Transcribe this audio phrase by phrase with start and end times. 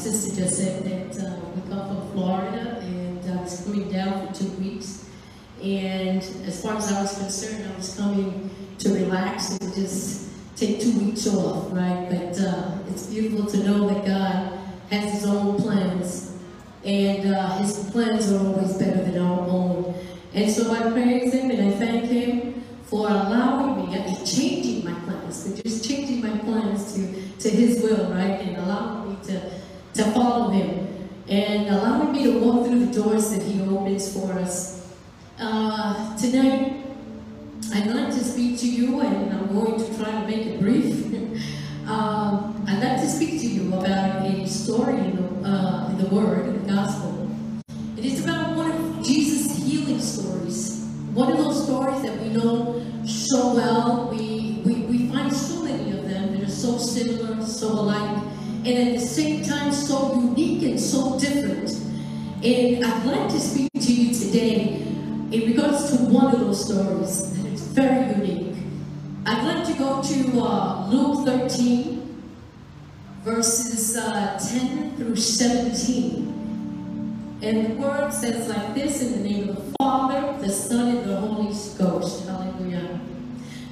[0.00, 4.34] sister just said that uh, we come from Florida and I was coming down for
[4.34, 5.06] two weeks.
[5.62, 10.80] And as far as I was concerned, I was coming to relax and just take
[10.80, 12.08] two weeks off, right?
[12.08, 14.58] But uh, it's beautiful to know that God
[14.90, 16.34] has His own plans,
[16.82, 19.94] and uh, His plans are always better than our own.
[20.32, 24.98] And so I praise Him and I thank Him for allowing me, and changing my
[25.00, 27.02] plans, for just changing my plans to,
[27.38, 28.40] to His will, right?
[28.40, 29.59] And allowing me to,
[30.04, 30.88] to follow Him,
[31.28, 34.94] and allowing me to walk through the doors that He opens for us.
[35.38, 36.84] Uh, tonight,
[37.74, 41.06] I'd like to speak to you, and I'm going to try to make it brief.
[41.86, 46.08] um, I'd like to speak to you about a story in the, uh, in the
[46.08, 47.30] Word, in the Gospel.
[47.98, 50.82] It is about one of Jesus' healing stories.
[51.12, 54.08] One of those stories that we know so well.
[54.10, 58.29] We, we, we find so many of them that are so similar, so alike,
[58.64, 61.70] and at the same time so unique and so different.
[62.44, 64.82] And I'd like to speak to you today
[65.32, 68.56] in regards to one of those stories that is very unique.
[69.24, 72.22] I'd like to go to uh, Luke 13,
[73.22, 77.38] verses uh, 10 through 17.
[77.42, 81.08] And the word says like this in the name of the Father, the Son, and
[81.08, 82.26] the Holy Ghost.
[82.26, 83.00] Hallelujah.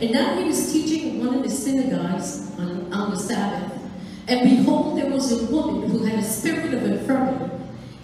[0.01, 3.78] And now he was teaching one of the synagogues on, on the Sabbath.
[4.29, 7.51] And behold, there was a woman who had a spirit of infirmity,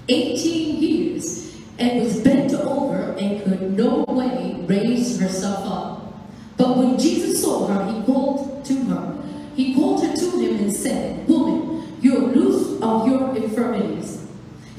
[0.09, 6.15] 18 years, and was bent over and could no way raise herself up.
[6.57, 9.23] But when Jesus saw her, he called to her.
[9.55, 14.27] He called her to him and said, Woman, you are loose of your infirmities.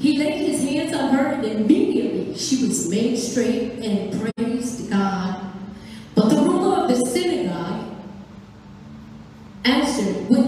[0.00, 5.44] He laid his hands on her, and immediately she was made straight and praised God.
[6.16, 7.84] But the ruler of the synagogue
[9.64, 10.46] answered with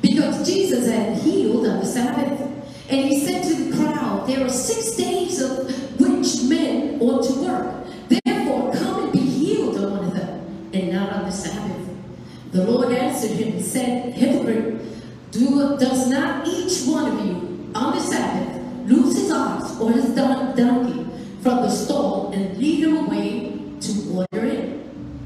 [0.00, 2.40] because Jesus had healed on the Sabbath.
[2.88, 5.68] And he said to the crowd, There are six days of
[6.00, 7.86] which men ought to work.
[8.08, 11.88] Therefore, come and be healed on one of them, and not on the Sabbath.
[12.52, 14.80] The Lord answered him and said, Hypocrite,
[15.30, 20.14] do, does not each one of you on the Sabbath loose his ox or his
[20.14, 21.06] don- donkey
[21.42, 24.80] from the stall and lead him away to water it?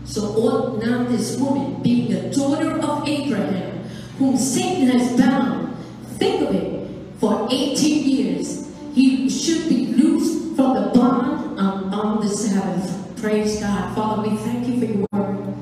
[0.05, 3.72] So ought not this woman, being a daughter of Abraham,
[4.19, 5.77] whom Satan has bound,
[6.19, 12.21] think of it, for 18 years, he should be loosed from the bond on, on
[12.21, 13.21] the Sabbath.
[13.21, 13.95] Praise God.
[13.95, 15.55] Father, we thank you for your word.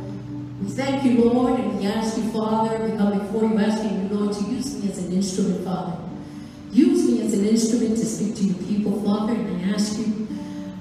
[0.62, 4.16] We thank you, Lord, and we ask you, Father, we come before you asking you,
[4.16, 5.98] Lord, to use me as an instrument, Father.
[6.72, 10.28] Use me as an instrument to speak to your people, Father, and I ask you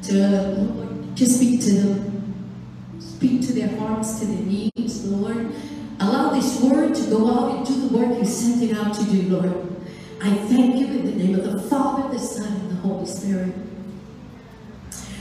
[0.03, 0.13] to,
[0.61, 2.09] Lord, just speak to them.
[2.99, 5.51] Speak to their hearts, to their needs, Lord.
[5.99, 9.03] Allow this word to go out and do the work you sent it out to
[9.03, 9.75] do, Lord.
[10.21, 13.53] I thank you in the name of the Father, the Son, and the Holy Spirit.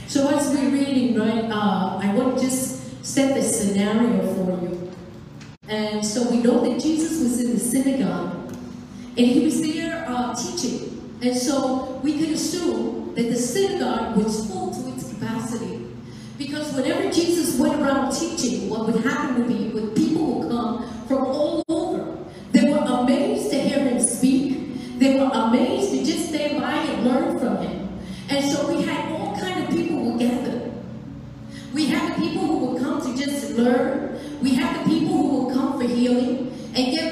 [0.07, 4.91] So as we're reading, right, uh, I want to just set the scenario for you.
[5.67, 10.33] And so we know that Jesus was in the synagogue, and he was there uh,
[10.33, 11.17] teaching.
[11.21, 15.78] And so we can assume that the synagogue was full to its capacity.
[16.49, 21.05] Because whenever Jesus went around teaching, what would happen would be would people would come
[21.07, 22.17] from all over.
[22.53, 24.97] They were amazed to hear him speak.
[24.97, 27.99] They were amazed to just stand by and learn from him.
[28.29, 30.71] And so we had all kind of people who gathered.
[31.71, 34.19] We had the people who would come to just learn.
[34.41, 36.51] We had the people who would come for healing.
[36.73, 37.08] And yet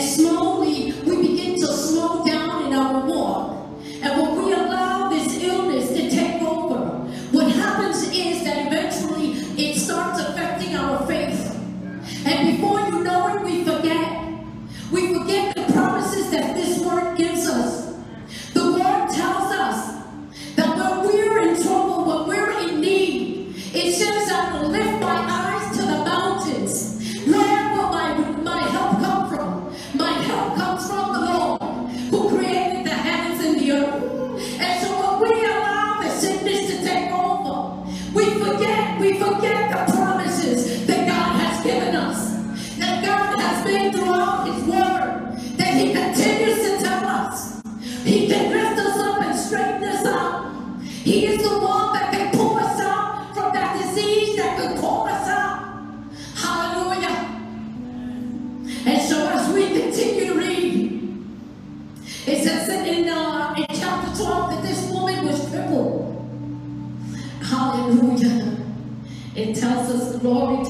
[0.00, 0.83] small slowly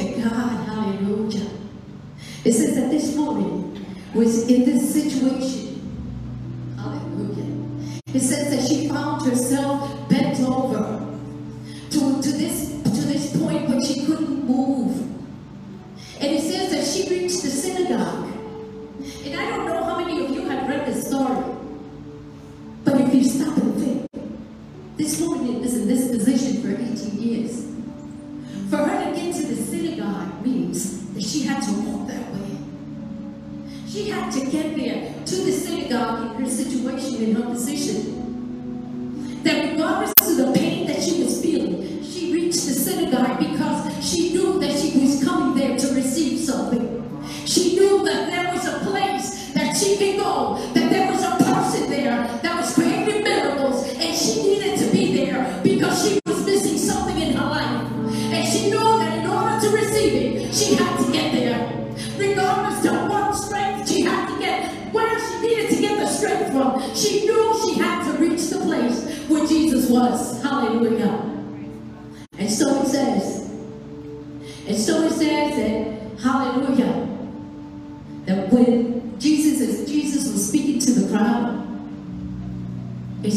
[0.05, 0.67] to God.
[0.67, 1.51] Hallelujah.
[2.45, 5.81] It says that this woman was in this situation.
[6.77, 8.01] Hallelujah.
[8.13, 9.14] It says that she found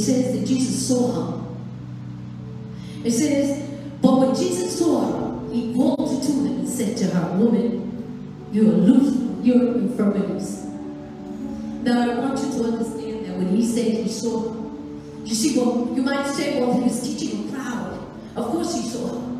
[0.08, 1.46] says that Jesus saw her.
[3.04, 3.70] It says,
[4.02, 8.70] but when Jesus saw her, he walked to her and said to her, Woman, you
[8.70, 10.64] are loose your infirmities.
[11.84, 14.70] Now I want you to understand that when he said he saw her,
[15.26, 18.00] you see, well, you might say, well, he was teaching a crowd.
[18.38, 19.37] Of course he saw her.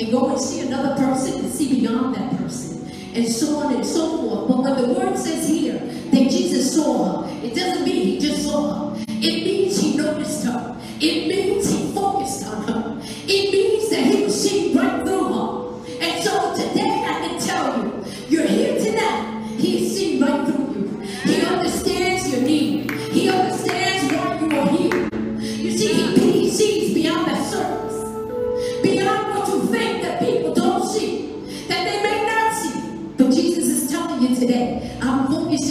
[0.00, 3.84] and go and see another person and see beyond that person and so on and
[3.84, 4.48] so forth.
[4.48, 8.44] But when the word says here that Jesus saw her, it doesn't mean he just
[8.44, 9.04] saw her.
[9.08, 10.76] It means he noticed her.
[11.00, 11.77] It means he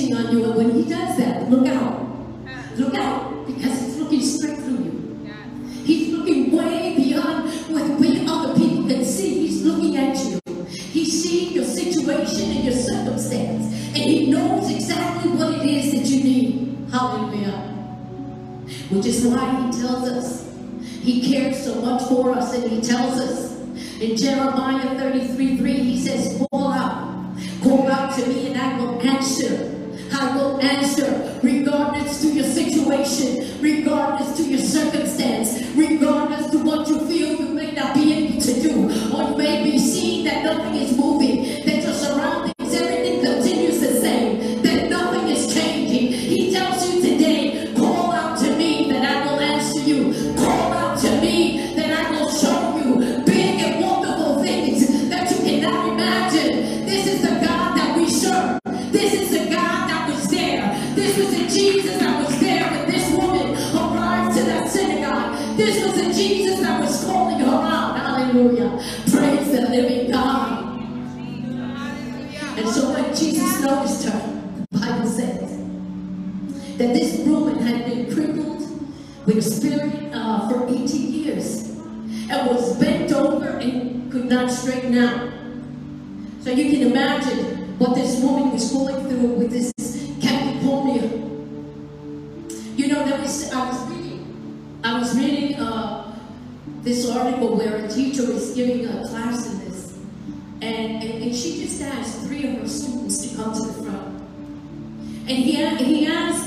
[0.07, 0.45] waiting on you.
[0.45, 2.07] And when he does that, look out.
[2.75, 5.29] Look out, because he's looking straight through you.
[5.83, 9.47] He's looking way beyond what we other people can see.
[9.47, 10.39] He's looking at you.
[10.67, 13.73] He's seeing your situation and your circumstance.
[13.95, 16.89] And he knows exactly what it is that you need.
[16.91, 17.73] Hallelujah.
[18.89, 23.19] Which is why he tells us he cares so much for us and he tells
[23.19, 23.57] us
[23.99, 25.81] in Jeremiah 33, 3,
[64.67, 65.57] that synagogue.
[65.57, 67.97] This was the Jesus that was calling her out.
[67.97, 68.69] Hallelujah.
[69.09, 70.79] Praise the living God.
[72.57, 75.57] And so when Jesus noticed her, the Bible says
[76.77, 78.61] that this woman had been crippled
[79.25, 81.69] with a spirit uh, for 18 years
[82.29, 85.31] and was bent over and could not straighten out.
[86.41, 89.71] So you can imagine what this woman was going through with this
[97.17, 99.97] article where a teacher was giving a class in this,
[100.61, 104.21] and, and, and she just asked three of her students to come to the front.
[105.27, 106.46] And he, he asked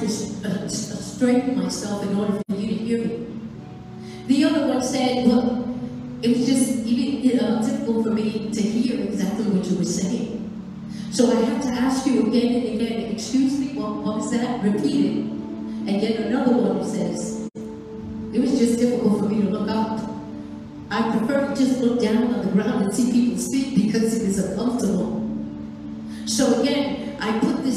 [0.00, 3.26] to uh, straighten myself in order for you to hear me."
[4.26, 5.68] The other one said, "Well,
[6.22, 7.10] it was just even
[7.62, 10.36] difficult for me to hear exactly what you were saying.
[11.10, 14.62] So I have to ask you again and again, excuse me, what, what was that?
[14.62, 15.16] Repeat it.
[15.88, 20.00] And yet another one says, it was just difficult for me to look up.
[20.90, 24.28] I prefer to just look down on the ground and see people speak because it
[24.28, 25.28] is uncomfortable.
[26.26, 26.99] So again,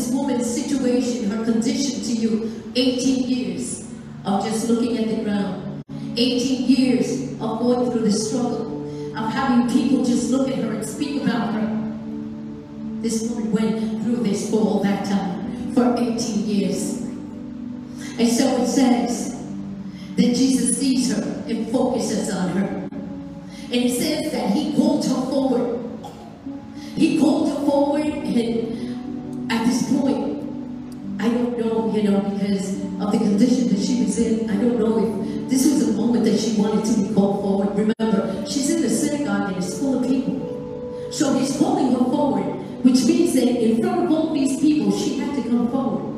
[0.03, 3.89] this woman's situation, her condition to you, 18 years
[4.25, 5.81] of just looking at the ground.
[6.17, 8.83] 18 years of going through the struggle,
[9.17, 11.67] of having people just look at her and speak about her.
[13.01, 17.01] This woman went through this for all that time, for 18 years.
[18.19, 19.41] And so it says
[20.17, 22.67] that Jesus sees her and focuses on her.
[22.67, 25.79] And it says that he called her forward.
[26.95, 28.92] He called her forward, and
[29.49, 30.43] at this point,
[31.19, 34.79] I don't know, you know, because of the condition that she was in, I don't
[34.79, 37.69] know if this was a moment that she wanted to be called forward.
[37.77, 41.09] Remember, she's in the synagogue and it's full of people.
[41.11, 42.43] So he's calling her forward,
[42.83, 46.13] which means that in front of all these people, she had to come forward.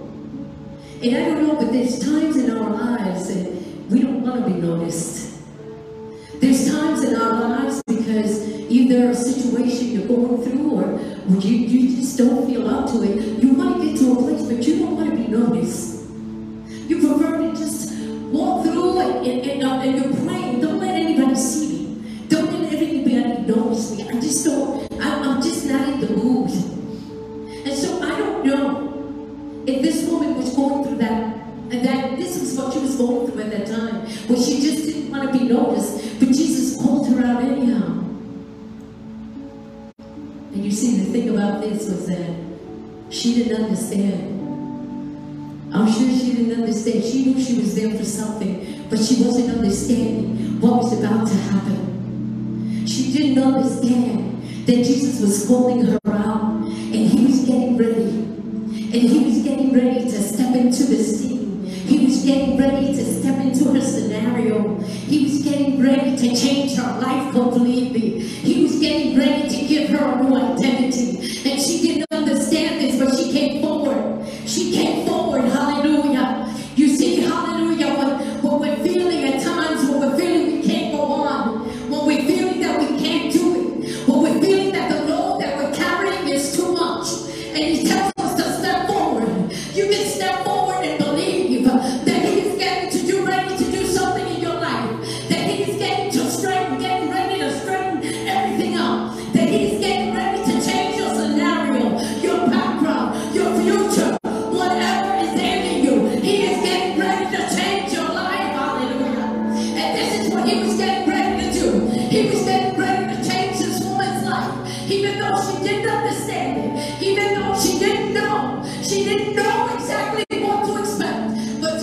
[1.04, 3.52] And I don't know, but there's times in our lives that
[3.90, 5.40] we don't want to be noticed.
[6.40, 11.96] There's times in our lives because either a situation you're going through or you, you
[11.96, 13.42] just don't feel up to it.
[13.42, 16.06] You want to get to a place, but you don't want to be noticed.
[16.88, 17.25] You prefer
[43.86, 45.74] understand.
[45.74, 47.04] I'm sure she didn't understand.
[47.04, 51.34] She knew she was there for something, but she wasn't understanding what was about to
[51.34, 52.86] happen.
[52.88, 58.24] She didn't understand that Jesus was calling her out and he was getting ready.
[58.86, 61.66] And he was getting ready to step into the scene.
[61.66, 64.80] He was getting ready to step into her scenario.
[64.80, 68.20] He was getting ready to change her life completely.
[68.20, 70.85] He was getting ready to give her a new identity.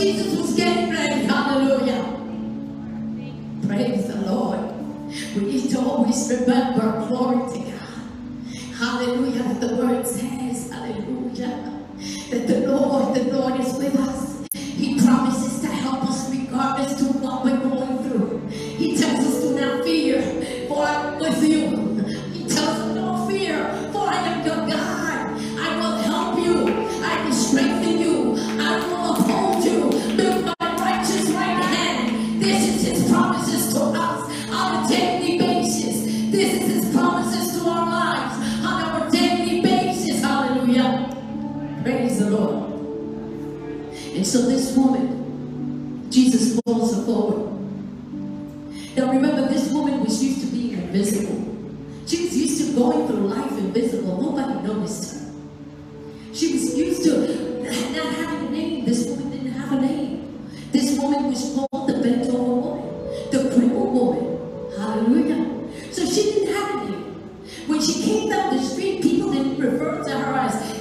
[0.02, 1.26] Jesus was getting ready.
[1.26, 2.02] Hallelujah.
[3.68, 4.58] Praise the Lord.
[5.36, 8.74] We need to always remember, glory to God.
[8.74, 9.44] Hallelujah.
[9.44, 11.84] That the word says, hallelujah,
[12.30, 14.31] that the Lord, the Lord is with us.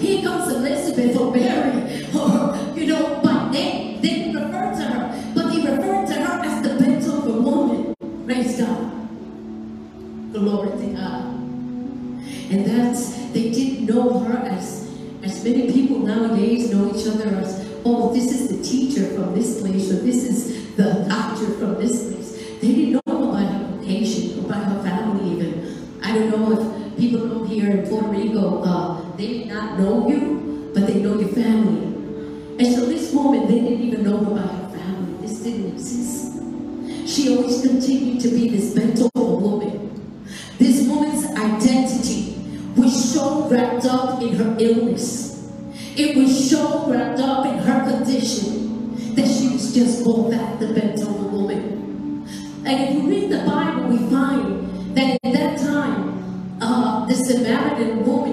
[0.01, 4.01] Here comes Elizabeth or Mary, or, you know, by name.
[4.01, 7.95] They didn't refer to her, but they referred to her as the bent over woman.
[8.25, 8.91] Praise God.
[10.33, 11.25] Glory to God.
[12.51, 14.89] And that's, they didn't know her as,
[15.23, 19.61] as many people nowadays know each other as, oh, this is the teacher from this
[19.61, 22.00] place, or this is the doctor from this
[29.17, 31.87] They did not know you, but they know your family.
[32.59, 35.27] And so this woman, they didn't even know about her family.
[35.27, 36.21] This didn't exist.
[37.07, 38.77] She always continued to be this
[39.15, 39.91] over woman.
[40.57, 42.35] This woman's identity
[42.75, 45.51] was so wrapped up in her illness.
[45.95, 50.73] It was so wrapped up in her condition that she was just called that the
[50.73, 52.25] bent over woman.
[52.65, 58.05] And if you read the Bible, we find that at that time, uh, the Samaritan
[58.05, 58.30] woman,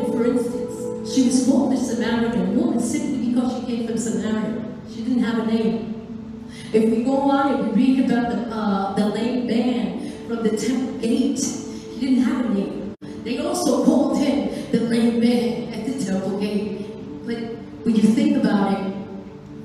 [1.19, 4.65] she was called the Samaritan woman simply because she came from Samaria.
[4.89, 6.47] She didn't have a name.
[6.73, 10.57] If we go on and we read about the, uh, the lame man from the
[10.57, 12.95] temple gate, he didn't have a name.
[13.25, 16.87] They also called him the lame man at the temple gate.
[17.27, 17.39] But
[17.85, 18.95] when you think about it,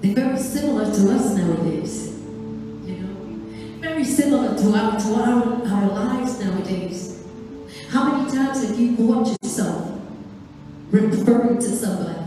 [0.01, 2.19] they're very similar to us nowadays.
[2.83, 7.23] You know, very similar to our to our, our lives nowadays.
[7.89, 9.42] How many times have you referring
[11.63, 12.22] to somebody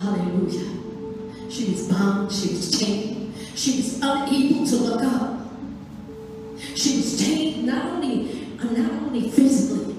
[0.00, 5.36] hallelujah, she was bound, she was chained, she was unable to look up.
[6.74, 9.96] She was chained not only, not only physically,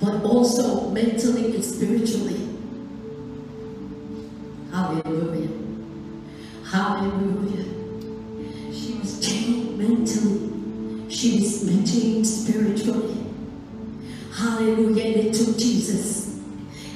[0.00, 2.48] but also mentally and spiritually.
[4.70, 5.48] Hallelujah.
[6.64, 7.64] Hallelujah.
[8.72, 11.10] She was chained mentally.
[11.10, 13.26] She was chained spiritually.
[14.34, 15.04] Hallelujah.
[15.04, 16.25] And it took Jesus.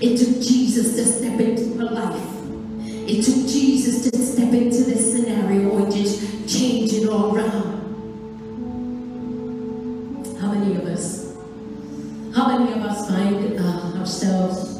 [0.01, 2.31] It took Jesus to step into her life.
[3.07, 7.81] It took Jesus to step into this scenario and just change it all around.
[10.41, 11.37] How many of us?
[12.35, 14.79] How many of us find uh, ourselves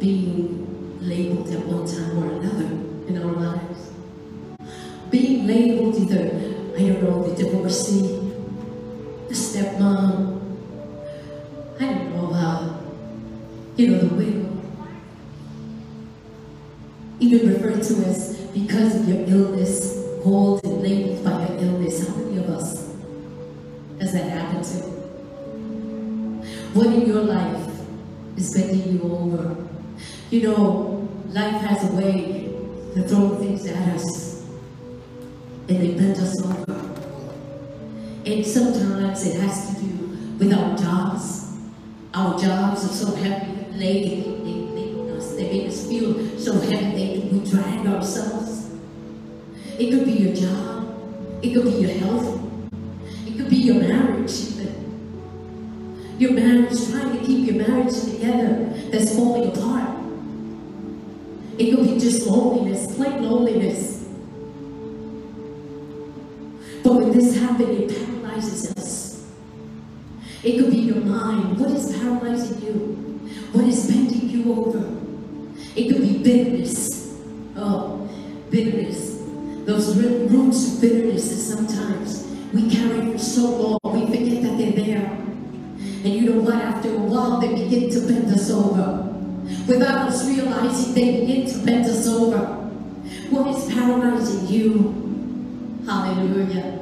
[0.00, 2.66] being labeled at one time or another
[3.06, 3.92] in our lives?
[5.10, 6.24] Being labeled either,
[6.76, 8.18] I don't know, the divorcee,
[9.28, 10.11] the stepmom,
[13.76, 14.48] you know, the widow.
[17.20, 22.06] Even referred to as because of your illness, called and labeled by your illness.
[22.06, 22.94] How many of us
[24.00, 24.78] has that happened to?
[26.74, 27.70] What in your life
[28.36, 29.56] is bending you over?
[30.30, 32.54] You know, life has a way
[32.94, 34.42] to throw things at us,
[35.68, 36.72] and they bend us over.
[38.24, 41.56] And sometimes it has to do with our jobs.
[42.14, 43.16] Our jobs are so
[43.72, 48.70] heavy, they, they, uh, they, they make us feel so heavy that we drag ourselves.
[49.78, 50.88] It could be your job.
[51.42, 52.40] It could be your health.
[53.26, 54.72] It could be your marriage even.
[56.18, 59.88] Your marriage, trying to keep your marriage together that's falling apart.
[61.58, 64.08] It could be just loneliness, plain loneliness.
[66.82, 69.26] But when this happens, it paralyzes us.
[70.42, 71.58] It could be your mind.
[71.58, 73.01] What is paralyzing you?
[73.52, 74.78] What is bending you over?
[75.76, 77.18] It could be bitterness.
[77.54, 78.08] Oh,
[78.50, 79.18] bitterness.
[79.66, 84.72] Those roots of bitterness that sometimes we carry for so long, we forget that they're
[84.72, 85.04] there.
[85.04, 86.54] And you know what?
[86.54, 89.02] After a while, they begin to bend us over.
[89.68, 92.38] Without us realizing, they begin to bend us over.
[93.28, 95.84] What is paralyzing you?
[95.84, 96.78] Hallelujah.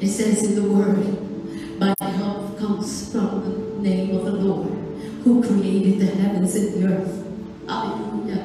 [0.00, 4.81] It says in the word, my help comes from the name of the Lord
[5.24, 7.24] who created the heavens and the earth.
[7.68, 8.42] Hallelujah.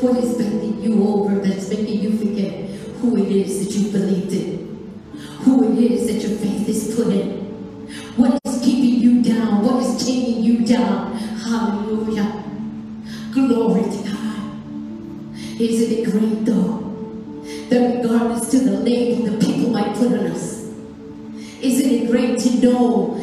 [0.00, 2.70] What is bending you over that's making you forget
[3.00, 4.60] who it is that you believed in?
[5.44, 7.40] Who it is that your faith is put in?
[8.16, 9.64] What is keeping you down?
[9.64, 11.16] What is taking you down?
[11.16, 12.44] Hallelujah.
[13.32, 15.60] Glory to God.
[15.60, 16.78] Isn't it great though?
[17.68, 20.70] That regardless to the label the people might put on us.
[21.60, 23.19] Isn't it great to know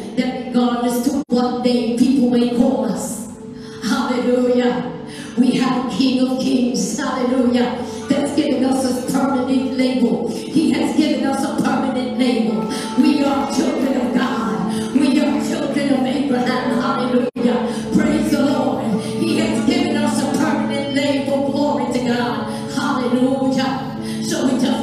[0.52, 3.36] that regardless to what name people may call us.
[3.82, 4.92] Hallelujah.
[5.36, 6.98] We have a King of Kings.
[6.98, 7.84] Hallelujah.
[8.08, 10.28] That's given us a permanent label.
[10.30, 12.66] He has given us a permanent label.
[13.02, 14.94] We are children of God.
[14.94, 16.80] We are children of Abraham.
[16.80, 17.92] Hallelujah.
[17.94, 19.02] Praise the Lord.
[19.02, 21.52] He has given us a permanent label.
[21.52, 22.50] Glory to God.
[22.72, 24.24] Hallelujah.
[24.24, 24.77] So doesn't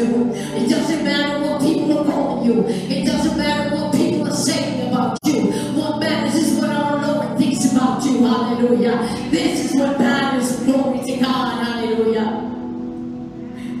[0.00, 0.34] to.
[0.56, 2.64] It doesn't matter what people are calling you.
[2.66, 5.52] It doesn't matter what people are saying about you.
[5.74, 8.24] What matters is what our Lord thinks about you.
[8.24, 8.98] Hallelujah.
[9.30, 10.60] This is what matters.
[10.64, 11.64] Glory to God.
[11.64, 12.46] Hallelujah.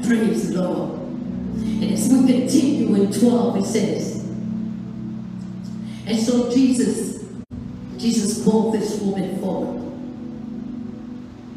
[0.06, 1.00] Praise the Lord.
[1.00, 4.16] And as we continue in 12, it says,
[6.06, 7.24] and so Jesus,
[7.96, 9.80] Jesus called this woman forward.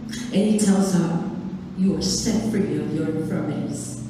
[0.09, 1.31] And he tells her,
[1.77, 4.02] you are set free of your infirmities.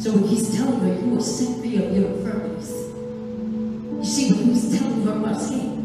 [0.00, 2.70] So he's telling her, you will set free of your infirmities.
[2.70, 5.77] You see, what he was telling her was, hey,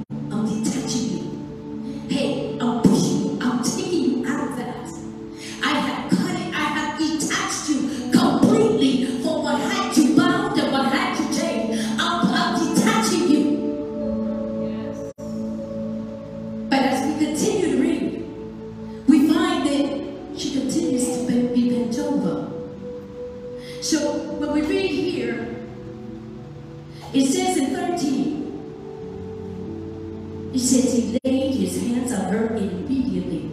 [30.54, 33.50] it says he laid his hands on her immediately.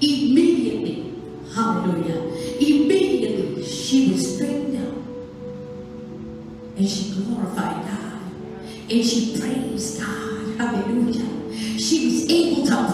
[0.00, 1.14] Immediately.
[1.54, 2.20] Hallelujah.
[2.58, 5.02] Immediately she was straightened out.
[6.76, 8.20] And she glorified God.
[8.90, 10.56] And she praised God.
[10.58, 11.78] Hallelujah.
[11.78, 12.93] She was able to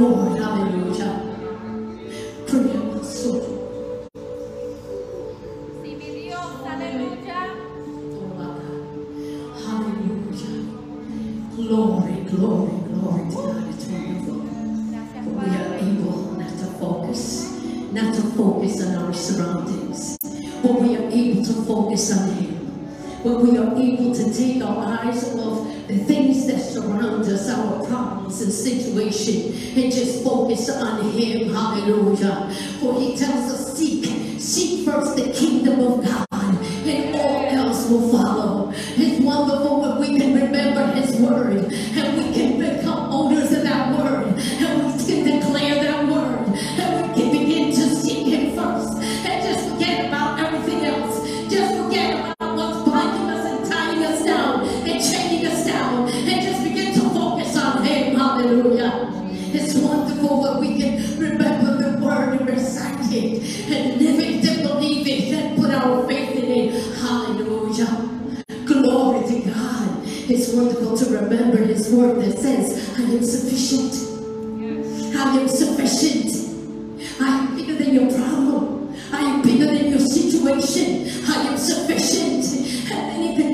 [0.00, 1.10] aleluya.
[9.60, 10.64] Hallelujah.
[11.54, 13.68] Glory, glory, glory to God.
[13.68, 14.40] It's wonderful.
[15.12, 17.22] But we are able not to focus,
[17.92, 20.16] not to focus on our surroundings,
[20.62, 22.49] but we are able to focus on Him.
[23.22, 27.84] But we are able to take our eyes off the things that surround us, our
[27.86, 29.52] problems and situation,
[29.82, 31.52] and just focus on Him.
[31.52, 32.50] Hallelujah.
[32.80, 33.59] For He tells us,
[70.90, 73.94] To remember His word that says, I am sufficient.
[75.16, 76.34] I am sufficient.
[77.20, 78.94] I am bigger than your problem.
[79.12, 81.08] I am bigger than your situation.
[81.28, 82.44] I am sufficient.
[82.90, 83.49] And then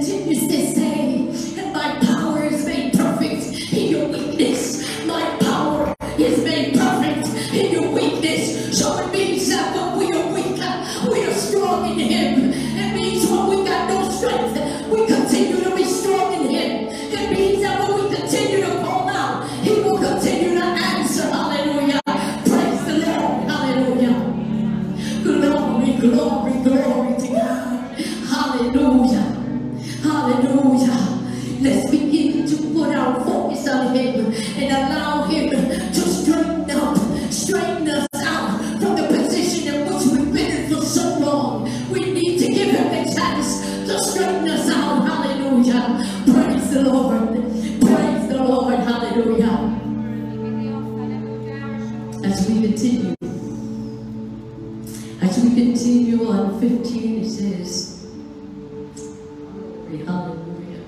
[60.06, 60.84] Hallelujah.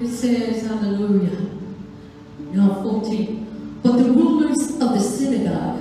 [0.00, 1.50] It says, Hallelujah.
[2.52, 3.80] Now 14.
[3.82, 5.80] But the rulers of the synagogue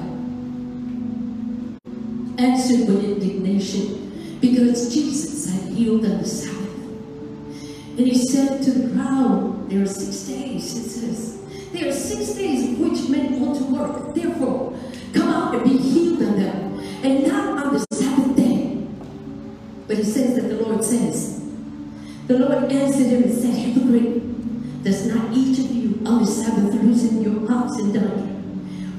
[2.39, 6.63] answered with indignation because Jesus had healed on the Sabbath.
[7.97, 11.41] And he said to the crowd, There are six days, it says.
[11.71, 14.15] There are six days which men ought to work.
[14.15, 14.77] Therefore,
[15.13, 17.25] come out and be healed on them, and
[22.71, 27.51] Answered him and said, Hypocrite, does not each of you on the Sabbath loosen your
[27.51, 28.29] ox and donkey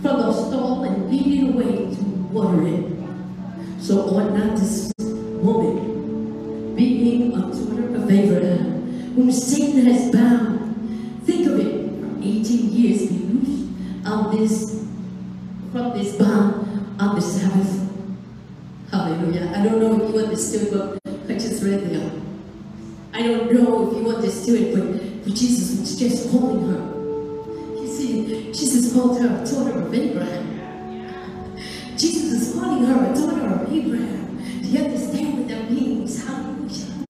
[0.01, 3.83] from the stall and lead it away to water it?
[3.83, 11.47] So ought not this woman, being a daughter of Abraham, whom Satan has bound, think
[11.49, 13.55] of it, for 18 years be loosed
[14.39, 14.87] this,
[15.73, 17.81] from this bond on the Sabbath.
[18.91, 19.53] Hallelujah.
[19.55, 20.99] I don't know if you understood what
[21.29, 22.11] I just read there.
[23.13, 23.51] I don't
[23.91, 27.81] if you understood, but, but Jesus was just calling her.
[27.81, 31.57] You see, Jesus called her a daughter of Abraham.
[31.97, 34.61] Jesus is calling her a daughter of Abraham.
[34.63, 36.25] Do you understand what that means?
[36.25, 37.04] Hallelujah.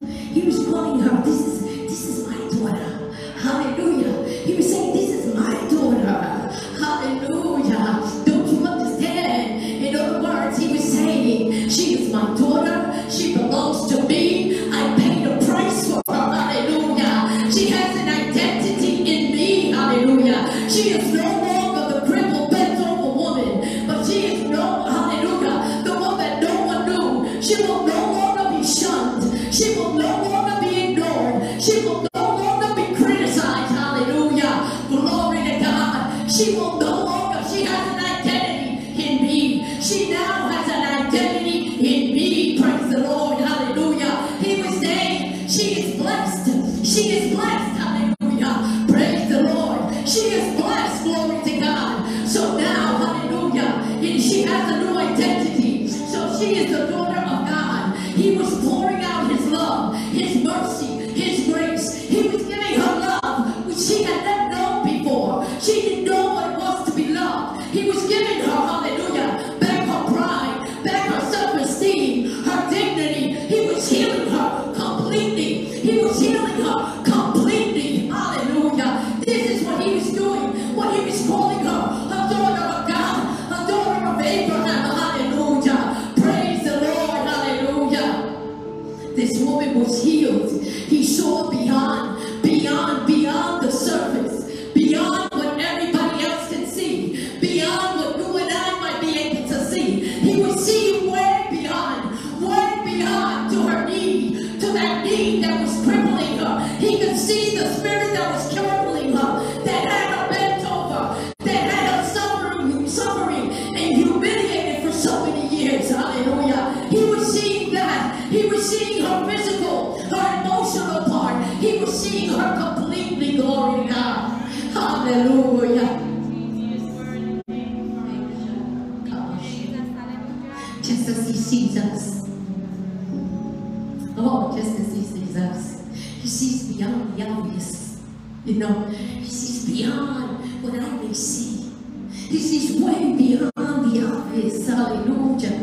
[137.43, 138.01] this.
[138.45, 141.73] You know, he sees beyond what I may see.
[142.13, 144.69] He sees way beyond the obvious.
[144.69, 145.59] Hallelujah.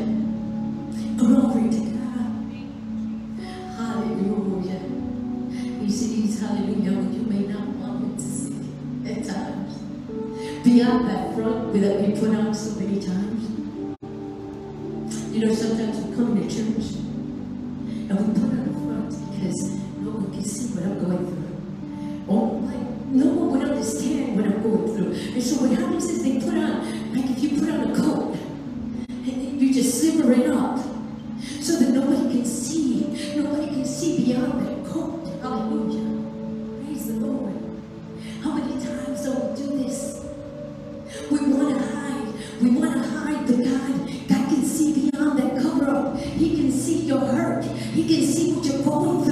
[1.18, 2.52] Glory to God.
[3.78, 4.82] Hallelujah.
[5.82, 9.78] He sees, hallelujah, what you may not want him to see at times.
[10.64, 13.50] Beyond that front that we put on so many times.
[15.32, 16.96] You know, sometimes we come to church
[18.10, 21.51] and we put on a front because no one can see what I'm going through
[23.12, 25.12] no one would understand what I'm going through.
[25.34, 28.38] And so what happens is they put on, like if you put on a coat,
[29.10, 30.80] and you just sliver it up
[31.60, 33.36] so that nobody can see.
[33.36, 35.26] Nobody can see beyond that coat.
[35.42, 36.86] Hallelujah.
[36.86, 37.54] Praise the Lord.
[38.42, 40.26] How many times do we do this?
[41.30, 42.34] We want to hide.
[42.62, 44.30] We want to hide the God.
[44.30, 46.18] God can see beyond that cover up.
[46.18, 47.66] He can see your hurt.
[47.66, 49.31] He can see what you're going through.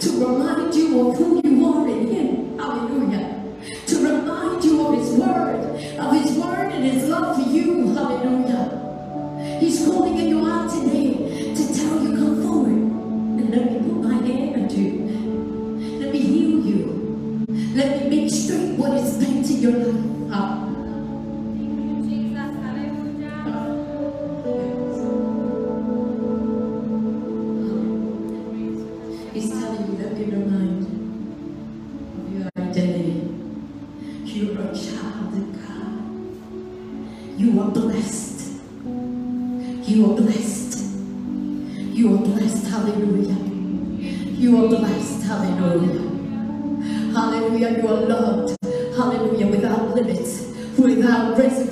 [0.00, 1.41] to remind you of who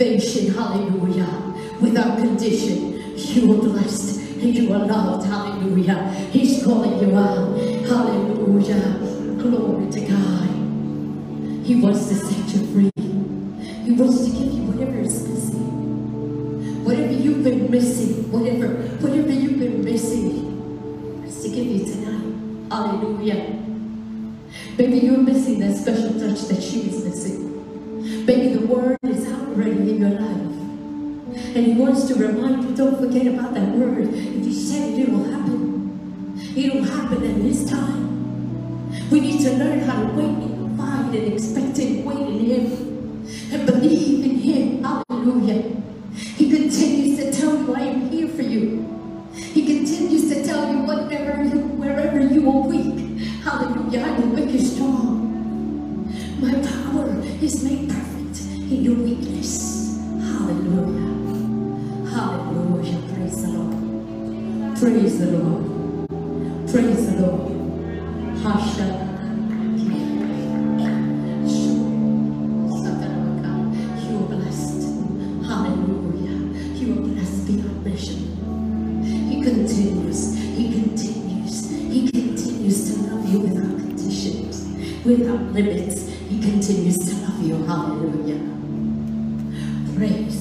[0.00, 1.28] salvation, hallelujah,
[1.78, 2.96] without condition.
[3.18, 6.08] You are blessed and you are loved, hallelujah.
[6.32, 7.54] He's calling you out,
[7.86, 8.96] hallelujah.
[9.36, 11.66] Glory to God.
[11.66, 12.90] He wants to set you free.
[13.84, 16.82] He wants to give you whatever is missing.
[16.82, 18.68] Whatever you've been missing, whatever,
[19.02, 22.72] whatever you've been missing, it's to give you tonight.
[22.72, 23.54] Hallelujah.
[24.78, 27.49] Maybe you're missing that special touch that she is missing.
[29.50, 31.56] Already in your life.
[31.56, 34.06] And he wants to remind you, don't forget about that word.
[34.14, 36.38] If he said it, it will happen.
[36.56, 39.10] It will happen in his time.
[39.10, 43.26] We need to learn how to wait and find and expect wait in him.
[43.50, 44.84] And believe in him.
[44.84, 45.82] Hallelujah.
[46.14, 48.86] He continues to tell you, I am here for you.
[49.34, 53.18] He continues to tell you whatever you, wherever you are weak.
[53.42, 54.06] Hallelujah.
[54.06, 55.18] I will make you strong.
[56.40, 57.79] My power is made
[65.30, 66.08] the Lord.
[66.68, 68.36] Praise the Lord.
[68.42, 69.06] Hasha.
[74.02, 74.82] You are blessed.
[75.46, 76.38] Hallelujah.
[76.74, 78.20] You are blessed beyond measure.
[79.04, 86.08] He continues, He continues, He continues to love you without conditions, without limits.
[86.08, 87.64] He continues to love you.
[87.66, 88.40] Hallelujah.
[89.96, 90.39] Praise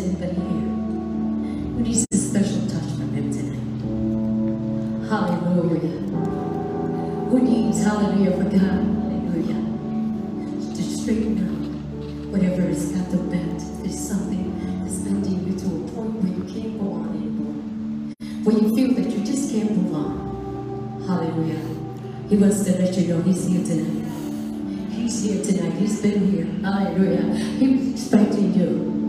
[0.00, 0.70] anybody here
[1.74, 3.68] who needs a special touch from Him tonight,
[5.08, 6.00] hallelujah.
[7.30, 9.60] Who needs, hallelujah, for God, hallelujah,
[10.74, 11.64] to straighten out
[12.32, 13.60] whatever is got the bent.
[13.82, 17.54] There's something that's bending you to a point where you can't go on anymore.
[18.44, 21.02] Where you feel that you just can't move on.
[21.06, 21.60] Hallelujah.
[22.28, 24.08] He wants to let you know He's here tonight.
[24.92, 25.74] He's here tonight.
[25.74, 26.46] He's been here.
[26.62, 27.34] Hallelujah.
[27.34, 28.99] He was expecting you.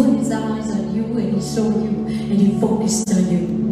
[0.00, 3.69] Put His eyes on you and He saw you and He focused on you.